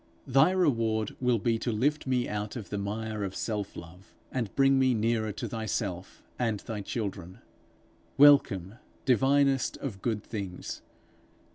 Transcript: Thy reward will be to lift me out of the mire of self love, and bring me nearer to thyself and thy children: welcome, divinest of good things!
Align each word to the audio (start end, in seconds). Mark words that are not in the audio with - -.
Thy 0.25 0.49
reward 0.49 1.15
will 1.21 1.37
be 1.37 1.59
to 1.59 1.71
lift 1.71 2.07
me 2.07 2.27
out 2.27 2.55
of 2.55 2.71
the 2.71 2.79
mire 2.79 3.23
of 3.23 3.35
self 3.35 3.75
love, 3.77 4.15
and 4.31 4.49
bring 4.55 4.79
me 4.79 4.95
nearer 4.95 5.31
to 5.33 5.47
thyself 5.47 6.23
and 6.39 6.59
thy 6.61 6.81
children: 6.81 7.37
welcome, 8.17 8.79
divinest 9.05 9.77
of 9.77 10.01
good 10.01 10.23
things! 10.23 10.81